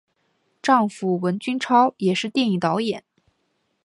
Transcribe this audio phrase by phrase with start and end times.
[0.63, 3.03] 丈夫蒋君超也是电影导演。